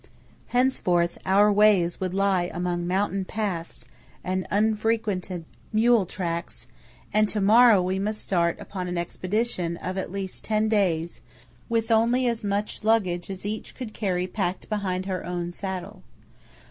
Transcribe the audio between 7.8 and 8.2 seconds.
we must